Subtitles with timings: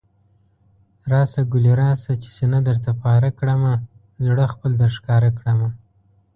[1.11, 3.73] راشه ګلي راشه، چې سينه درته پاره کړمه،
[4.25, 5.69] زړه خپل درښکاره کړمه